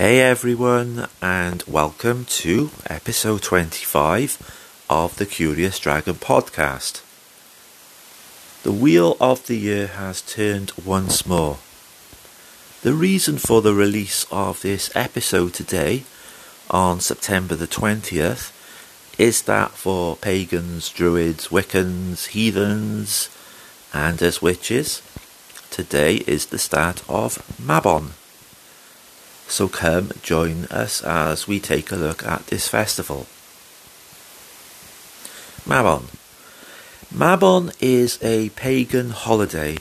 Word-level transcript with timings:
Hey 0.00 0.20
everyone, 0.22 1.08
and 1.20 1.62
welcome 1.68 2.24
to 2.40 2.70
episode 2.86 3.42
25 3.42 4.86
of 4.88 5.16
the 5.16 5.26
Curious 5.26 5.78
Dragon 5.78 6.14
podcast. 6.14 7.02
The 8.62 8.72
wheel 8.72 9.18
of 9.20 9.46
the 9.46 9.58
year 9.58 9.88
has 9.88 10.22
turned 10.22 10.72
once 10.86 11.26
more. 11.26 11.58
The 12.80 12.94
reason 12.94 13.36
for 13.36 13.60
the 13.60 13.74
release 13.74 14.24
of 14.32 14.62
this 14.62 14.90
episode 14.96 15.52
today, 15.52 16.04
on 16.70 17.00
September 17.00 17.54
the 17.54 17.68
20th, 17.68 18.52
is 19.18 19.42
that 19.42 19.72
for 19.72 20.16
pagans, 20.16 20.88
druids, 20.88 21.48
Wiccans, 21.48 22.28
heathens, 22.28 23.28
and 23.92 24.22
as 24.22 24.40
witches, 24.40 25.02
today 25.70 26.24
is 26.26 26.46
the 26.46 26.58
start 26.58 27.02
of 27.06 27.46
Mabon. 27.60 28.12
So 29.50 29.66
come 29.66 30.12
join 30.22 30.66
us 30.66 31.02
as 31.02 31.48
we 31.48 31.58
take 31.58 31.90
a 31.90 31.96
look 31.96 32.24
at 32.24 32.46
this 32.46 32.68
festival. 32.68 33.26
Mabon. 35.66 36.04
Mabon 37.12 37.74
is 37.80 38.16
a 38.22 38.50
pagan 38.50 39.10
holiday 39.10 39.78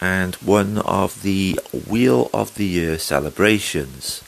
and 0.00 0.34
one 0.34 0.78
of 0.78 1.22
the 1.22 1.58
Wheel 1.88 2.30
of 2.34 2.56
the 2.56 2.66
Year 2.66 2.98
celebrations. 2.98 4.24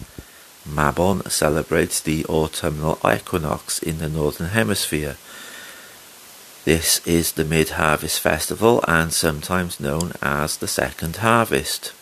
Mabon 0.64 1.28
celebrates 1.28 2.00
the 2.00 2.24
autumnal 2.26 3.00
equinox 3.04 3.80
in 3.80 3.98
the 3.98 4.08
Northern 4.08 4.50
Hemisphere. 4.50 5.16
This 6.64 7.04
is 7.04 7.32
the 7.32 7.44
mid 7.44 7.70
harvest 7.70 8.20
festival 8.20 8.82
and 8.86 9.12
sometimes 9.12 9.80
known 9.80 10.12
as 10.22 10.56
the 10.56 10.68
second 10.68 11.16
harvest. 11.16 11.92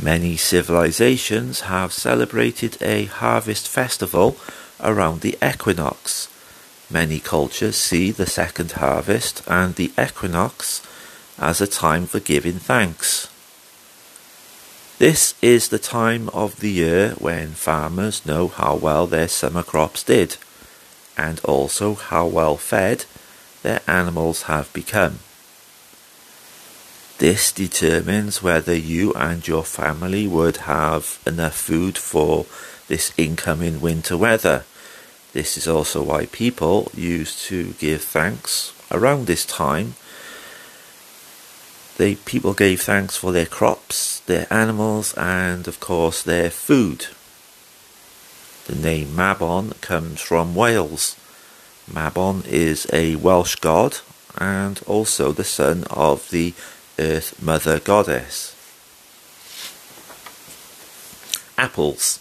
Many 0.00 0.36
civilizations 0.36 1.62
have 1.62 1.92
celebrated 1.92 2.80
a 2.80 3.06
harvest 3.06 3.68
festival 3.68 4.36
around 4.80 5.22
the 5.22 5.36
equinox. 5.42 6.28
Many 6.88 7.18
cultures 7.18 7.76
see 7.76 8.12
the 8.12 8.26
second 8.26 8.72
harvest 8.72 9.42
and 9.48 9.74
the 9.74 9.90
equinox 9.98 10.82
as 11.36 11.60
a 11.60 11.66
time 11.66 12.06
for 12.06 12.20
giving 12.20 12.60
thanks. 12.60 13.28
This 14.98 15.34
is 15.42 15.68
the 15.68 15.80
time 15.80 16.28
of 16.30 16.60
the 16.60 16.70
year 16.70 17.14
when 17.18 17.50
farmers 17.50 18.24
know 18.24 18.48
how 18.48 18.76
well 18.76 19.06
their 19.06 19.28
summer 19.28 19.64
crops 19.64 20.04
did, 20.04 20.36
and 21.16 21.40
also 21.44 21.94
how 21.94 22.26
well 22.26 22.56
fed 22.56 23.04
their 23.62 23.80
animals 23.88 24.42
have 24.42 24.72
become. 24.72 25.18
This 27.18 27.50
determines 27.50 28.44
whether 28.44 28.74
you 28.76 29.12
and 29.14 29.46
your 29.46 29.64
family 29.64 30.28
would 30.28 30.58
have 30.58 31.18
enough 31.26 31.56
food 31.56 31.98
for 31.98 32.46
this 32.86 33.12
incoming 33.16 33.80
winter 33.80 34.16
weather. 34.16 34.64
This 35.32 35.58
is 35.58 35.66
also 35.66 36.04
why 36.04 36.26
people 36.26 36.92
used 36.94 37.40
to 37.46 37.72
give 37.80 38.02
thanks 38.02 38.72
around 38.92 39.26
this 39.26 39.44
time. 39.44 39.94
They 41.96 42.14
people 42.14 42.54
gave 42.54 42.82
thanks 42.82 43.16
for 43.16 43.32
their 43.32 43.46
crops, 43.46 44.20
their 44.20 44.46
animals, 44.48 45.12
and 45.14 45.66
of 45.66 45.80
course 45.80 46.22
their 46.22 46.50
food. 46.50 47.06
The 48.66 48.76
name 48.76 49.08
Mabon 49.08 49.80
comes 49.80 50.20
from 50.20 50.54
Wales. 50.54 51.16
Mabon 51.90 52.46
is 52.46 52.86
a 52.92 53.16
Welsh 53.16 53.56
god 53.56 53.98
and 54.36 54.80
also 54.86 55.32
the 55.32 55.42
son 55.42 55.82
of 55.90 56.30
the 56.30 56.54
Earth 56.98 57.40
Mother 57.40 57.78
Goddess. 57.78 58.54
Apples. 61.56 62.18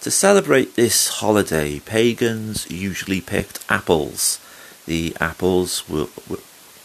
To 0.00 0.10
celebrate 0.10 0.74
this 0.74 1.08
holiday, 1.20 1.80
pagans 1.80 2.70
usually 2.70 3.20
picked 3.20 3.64
apples. 3.70 4.40
The 4.86 5.16
apples 5.20 5.84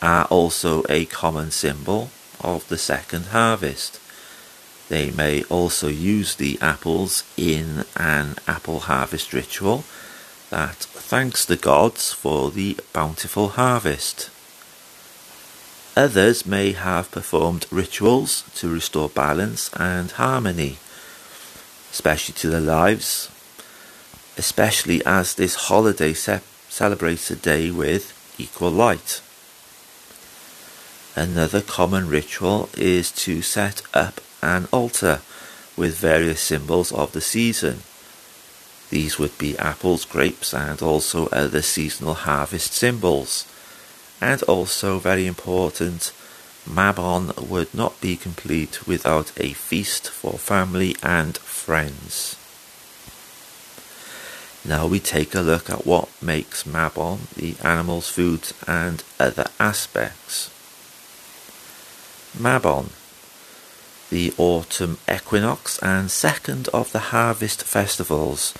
are 0.01 0.25
also 0.25 0.83
a 0.87 1.05
common 1.05 1.51
symbol 1.51 2.11
of 2.41 2.67
the 2.69 2.77
second 2.77 3.27
harvest. 3.27 3.99
They 4.87 5.11
may 5.11 5.43
also 5.43 5.87
use 5.87 6.35
the 6.35 6.57
apples 6.61 7.23
in 7.35 7.85
an 7.95 8.35
apple 8.47 8.81
harvest 8.81 9.33
ritual 9.33 9.83
that 10.49 10.75
thanks 10.75 11.45
the 11.45 11.57
gods 11.57 12.13
for 12.13 12.49
the 12.51 12.77
bountiful 12.93 13.49
harvest. 13.49 14.29
Others 15.95 16.45
may 16.45 16.71
have 16.71 17.11
performed 17.11 17.65
rituals 17.71 18.43
to 18.55 18.69
restore 18.73 19.09
balance 19.09 19.69
and 19.73 20.11
harmony, 20.11 20.77
especially 21.91 22.35
to 22.35 22.49
their 22.49 22.61
lives, 22.61 23.29
especially 24.37 25.03
as 25.05 25.35
this 25.35 25.55
holiday 25.55 26.13
ce- 26.13 26.41
celebrates 26.69 27.29
a 27.31 27.35
day 27.35 27.71
with 27.71 28.13
equal 28.37 28.71
light. 28.71 29.21
Another 31.15 31.61
common 31.61 32.07
ritual 32.07 32.69
is 32.77 33.11
to 33.11 33.41
set 33.41 33.81
up 33.93 34.21
an 34.41 34.67
altar 34.71 35.21
with 35.75 35.97
various 35.97 36.39
symbols 36.39 36.91
of 36.91 37.11
the 37.11 37.21
season. 37.21 37.81
These 38.89 39.19
would 39.19 39.37
be 39.37 39.57
apples, 39.57 40.05
grapes, 40.05 40.53
and 40.53 40.81
also 40.81 41.27
other 41.27 41.61
seasonal 41.61 42.13
harvest 42.13 42.73
symbols 42.73 43.45
and 44.21 44.43
also 44.43 44.99
very 44.99 45.25
important, 45.27 46.11
Mabon 46.67 47.49
would 47.49 47.73
not 47.73 47.99
be 48.01 48.15
complete 48.15 48.85
without 48.87 49.31
a 49.37 49.53
feast 49.53 50.09
for 50.09 50.33
family 50.33 50.95
and 51.01 51.37
friends. 51.37 52.35
Now 54.65 54.85
we 54.87 54.99
take 54.99 55.33
a 55.33 55.41
look 55.41 55.69
at 55.69 55.85
what 55.85 56.09
makes 56.21 56.63
Mabon, 56.63 57.33
the 57.35 57.55
animal's 57.65 58.09
food 58.09 58.51
and 58.67 59.03
other 59.19 59.47
aspects. 59.59 60.49
Mabon, 62.37 62.89
the 64.09 64.33
autumn 64.37 64.97
equinox 65.11 65.79
and 65.79 66.11
second 66.11 66.67
of 66.69 66.91
the 66.91 67.09
harvest 67.13 67.63
festivals, 67.63 68.53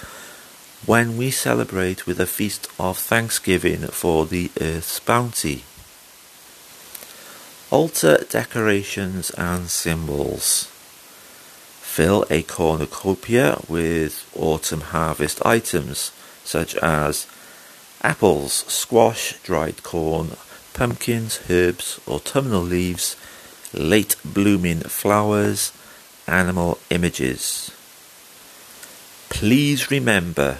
when 0.85 1.17
we 1.17 1.29
celebrate 1.29 2.05
with 2.05 2.19
a 2.19 2.25
feast 2.25 2.67
of 2.79 2.97
thanksgiving 2.97 3.87
for 3.87 4.25
the 4.25 4.49
earth's 4.59 4.99
bounty. 4.99 5.63
Altar 7.69 8.25
decorations 8.29 9.29
and 9.31 9.69
symbols. 9.69 10.65
Fill 11.81 12.25
a 12.29 12.43
cornucopia 12.43 13.59
with 13.67 14.29
autumn 14.35 14.81
harvest 14.81 15.45
items 15.45 16.11
such 16.43 16.75
as 16.77 17.27
apples, 18.01 18.53
squash, 18.67 19.37
dried 19.43 19.83
corn, 19.83 20.31
pumpkins, 20.73 21.41
herbs, 21.49 21.99
autumnal 22.07 22.61
leaves, 22.61 23.15
late 23.73 24.15
blooming 24.23 24.79
flowers, 24.79 25.73
animal 26.25 26.79
images. 26.89 27.71
Please 29.29 29.91
remember 29.91 30.59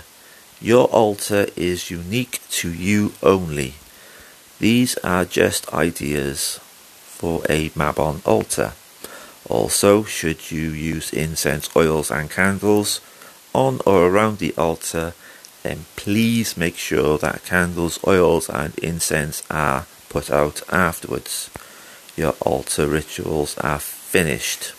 your 0.62 0.88
altar 0.88 1.48
is 1.56 1.90
unique 1.90 2.42
to 2.50 2.72
you 2.72 3.14
only. 3.24 3.76
These 4.60 4.98
are 4.98 5.24
just 5.24 5.74
ideas 5.74 6.60
for 6.62 7.42
a 7.50 7.70
Mabon 7.70 8.26
altar. 8.28 8.74
Also, 9.48 10.04
should 10.04 10.52
you 10.52 10.70
use 10.70 11.14
incense 11.14 11.74
oils 11.76 12.12
and 12.12 12.30
candles 12.30 13.00
on 13.54 13.80
or 13.86 14.08
around 14.08 14.40
the 14.40 14.54
altar, 14.58 15.14
then 15.64 15.86
please 15.96 16.58
make 16.58 16.78
sure 16.78 17.18
that 17.18 17.46
candles, 17.46 18.00
oils, 18.06 18.50
and 18.50 18.78
incense 18.80 19.44
are 19.50 19.86
put 20.10 20.30
out 20.30 20.62
afterwards. 20.72 21.50
Your 22.16 22.36
altar 22.42 22.88
rituals 22.88 23.58
are 23.60 23.80
finished. 23.80 24.74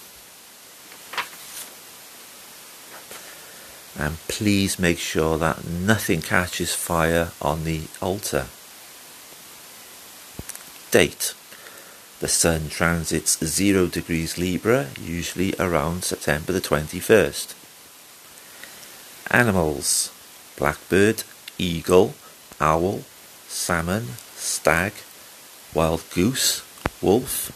And 3.98 4.16
please 4.28 4.78
make 4.78 4.98
sure 4.98 5.36
that 5.38 5.64
nothing 5.64 6.22
catches 6.22 6.74
fire 6.74 7.30
on 7.42 7.64
the 7.64 7.82
altar. 8.00 8.46
Date 10.90 11.34
The 12.20 12.28
Sun 12.28 12.68
transits 12.68 13.44
0 13.44 13.86
degrees 13.88 14.38
Libra, 14.38 14.88
usually 15.00 15.54
around 15.58 16.04
September 16.04 16.52
the 16.52 16.60
21st. 16.60 17.54
Animals 19.30 20.12
Blackbird, 20.56 21.22
eagle, 21.56 22.14
owl, 22.60 23.02
salmon, 23.48 24.08
stag, 24.34 24.92
wild 25.72 26.04
goose, 26.14 26.62
wolf. 27.00 27.50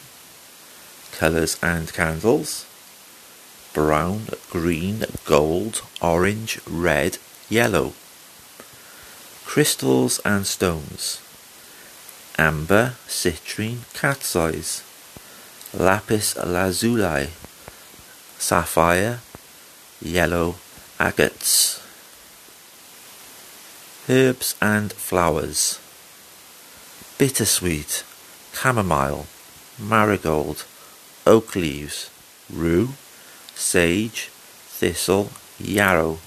Colours 1.18 1.58
and 1.62 1.92
candles 1.92 2.66
brown, 3.74 4.28
green, 4.50 5.04
gold, 5.24 5.82
orange, 6.00 6.60
red, 6.66 7.18
yellow. 7.50 7.92
Crystals 9.44 10.20
and 10.24 10.46
stones. 10.46 11.20
Amber, 12.38 12.94
citrine, 13.06 13.80
cat's 13.92 14.34
eyes. 14.34 14.82
Lapis 15.74 16.36
lazuli. 16.36 17.28
Sapphire, 18.38 19.20
yellow 20.00 20.54
agates. 20.98 21.82
Herbs 24.08 24.54
and 24.60 24.92
flowers. 24.92 25.80
Bittersweet, 27.18 28.04
chamomile, 28.52 29.26
marigold, 29.78 30.64
oak 31.26 31.56
leaves, 31.56 32.10
rue, 32.52 32.90
sage, 33.54 34.28
thistle, 34.66 35.30
yarrow. 35.58 36.18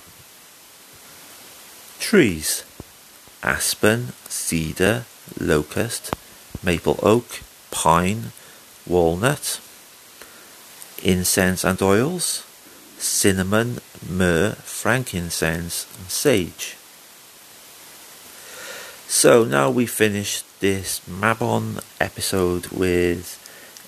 Trees. 2.00 2.64
Aspen, 3.44 4.14
cedar, 4.28 5.06
locust, 5.40 6.14
maple 6.64 7.00
oak, 7.04 7.42
pine, 7.72 8.32
walnut. 8.86 9.60
Incense 11.04 11.64
and 11.64 11.82
oils. 11.82 12.44
Cinnamon, 12.98 13.80
myrrh, 14.08 14.56
frankincense 14.64 15.86
and 16.00 16.10
sage. 16.10 16.76
So 19.08 19.46
now 19.46 19.70
we 19.70 19.86
finished 19.86 20.44
this 20.60 21.00
Mabon 21.08 21.82
episode 22.02 22.68
with 22.68 23.40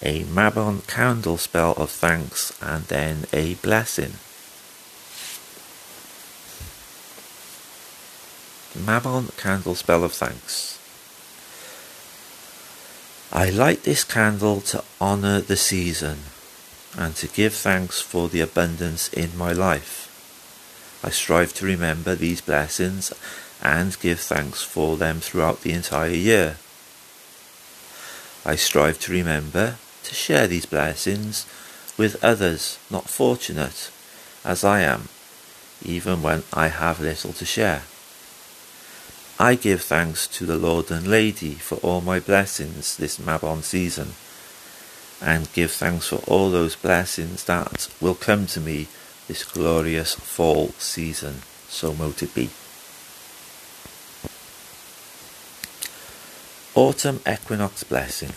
a 0.02 0.24
Mabon 0.24 0.88
candle 0.88 1.38
spell 1.38 1.74
of 1.74 1.90
thanks 1.90 2.58
and 2.62 2.86
then 2.86 3.26
a 3.34 3.56
blessing. 3.56 4.14
Mabon 8.78 9.36
candle 9.38 9.76
spell 9.76 10.04
of 10.04 10.14
thanks. 10.14 10.78
I 13.32 13.50
light 13.50 13.84
this 13.84 14.04
candle 14.04 14.62
to 14.62 14.84
honour 15.02 15.42
the 15.42 15.58
season 15.58 16.20
and 16.98 17.16
to 17.18 17.28
give 17.28 17.54
thanks 17.54 18.00
for 18.00 18.30
the 18.30 18.42
abundance 18.42 19.12
in 19.14 19.38
my 19.38 19.52
life. 19.52 20.06
I 21.04 21.10
strive 21.10 21.54
to 21.56 21.66
remember 21.66 22.16
these 22.16 22.42
blessings 22.42 23.14
and 23.62 24.00
give 24.00 24.20
thanks 24.20 24.64
for 24.64 24.98
them 24.98 25.20
throughout 25.20 25.62
the 25.62 25.74
entire 25.74 26.10
year. 26.10 26.58
I 28.46 28.56
strive 28.56 29.00
to 29.02 29.12
remember 29.12 29.76
to 30.10 30.16
share 30.16 30.48
these 30.48 30.66
blessings 30.66 31.46
with 31.96 32.24
others 32.24 32.80
not 32.90 33.08
fortunate 33.08 33.92
as 34.44 34.64
I 34.64 34.82
am, 34.82 35.08
even 35.84 36.24
when 36.24 36.44
I 36.52 36.70
have 36.70 37.00
little 37.00 37.34
to 37.34 37.46
share. 37.46 37.84
I 39.40 39.56
give 39.56 39.82
thanks 39.82 40.28
to 40.28 40.46
the 40.46 40.58
Lord 40.58 40.92
and 40.92 41.08
Lady 41.08 41.54
for 41.54 41.76
all 41.76 42.02
my 42.02 42.20
blessings 42.20 42.98
this 42.98 43.20
Mabon 43.20 43.62
season, 43.64 44.14
and 45.22 45.54
give 45.54 45.72
thanks 45.72 46.08
for 46.08 46.22
all 46.28 46.50
those 46.50 46.76
blessings 46.76 47.44
that 47.46 47.88
will 48.02 48.16
come 48.16 48.48
to 48.48 48.60
me 48.60 48.88
this 49.28 49.44
glorious 49.44 50.16
fall 50.16 50.70
season. 50.80 51.44
So 51.68 51.94
mote 51.94 52.24
it 52.24 52.34
be. 52.34 52.50
Autumn 56.74 57.20
Equinox 57.28 57.84
Blessing 57.84 58.32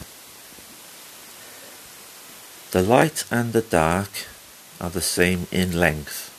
The 2.72 2.82
light 2.82 3.24
and 3.30 3.52
the 3.52 3.60
dark 3.60 4.08
are 4.80 4.88
the 4.88 5.02
same 5.02 5.46
in 5.52 5.78
length. 5.78 6.30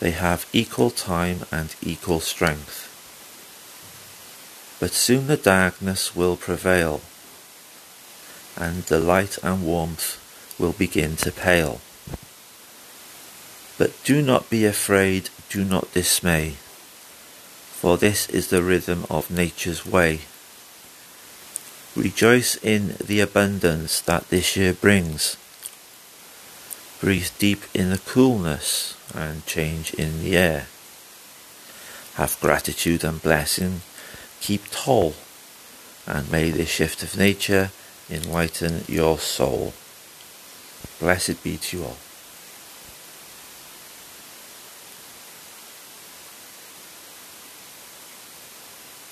They 0.00 0.12
have 0.12 0.48
equal 0.50 0.88
time 0.88 1.40
and 1.52 1.76
equal 1.82 2.20
strength. 2.20 2.88
But 4.80 4.92
soon 4.92 5.26
the 5.26 5.36
darkness 5.36 6.16
will 6.16 6.36
prevail, 6.36 7.02
and 8.56 8.84
the 8.84 8.98
light 8.98 9.36
and 9.42 9.66
warmth 9.66 10.16
will 10.58 10.72
begin 10.72 11.16
to 11.16 11.30
pale. 11.30 11.82
But 13.76 13.92
do 14.04 14.22
not 14.22 14.48
be 14.48 14.64
afraid, 14.64 15.28
do 15.50 15.66
not 15.66 15.92
dismay, 15.92 16.56
for 17.72 17.98
this 17.98 18.26
is 18.30 18.48
the 18.48 18.62
rhythm 18.62 19.04
of 19.10 19.30
nature's 19.30 19.84
way. 19.84 20.20
Rejoice 21.96 22.56
in 22.56 22.96
the 23.04 23.20
abundance 23.20 24.00
that 24.00 24.28
this 24.28 24.56
year 24.56 24.72
brings. 24.72 25.36
Breathe 27.00 27.30
deep 27.38 27.62
in 27.72 27.90
the 27.90 27.98
coolness 27.98 28.96
and 29.14 29.46
change 29.46 29.94
in 29.94 30.20
the 30.20 30.36
air. 30.36 30.66
Have 32.14 32.40
gratitude 32.40 33.04
and 33.04 33.22
blessing. 33.22 33.82
Keep 34.40 34.70
tall, 34.70 35.14
and 36.06 36.30
may 36.32 36.50
this 36.50 36.68
shift 36.68 37.02
of 37.04 37.16
nature 37.16 37.70
enlighten 38.10 38.84
your 38.88 39.18
soul. 39.18 39.72
Blessed 40.98 41.42
be 41.44 41.56
to 41.58 41.76
you 41.76 41.84
all. 41.84 41.96